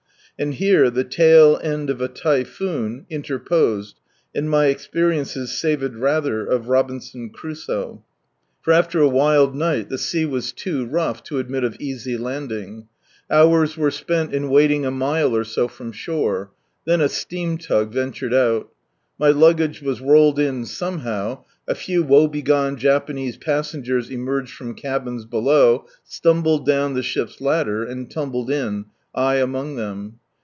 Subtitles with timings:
[0.39, 3.99] And here "the tall end of a typhoon" interposed,
[4.33, 8.03] and ray experiences savoured rather of Robioson Crusoe.
[8.63, 12.87] For after a wild night, the sea was too rough to admit of easy landing.
[13.29, 16.49] Hours were spent in waiting a mile or so from shore.
[16.85, 18.71] Then a steam tug ventured out.
[19.19, 25.25] My luggage was rolled in somehow, a few woe begone Japanese passengers emerged from cabins
[25.25, 30.17] below, stumbled down the ship's ladder, and tumbled in, I among them.